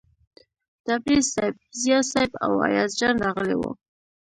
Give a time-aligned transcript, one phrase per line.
[0.85, 3.75] تبریز صیب، ضیا صیب او ایاز جان راغلي ول.